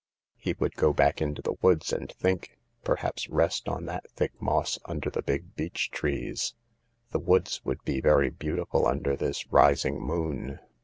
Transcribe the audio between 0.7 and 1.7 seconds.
go back into the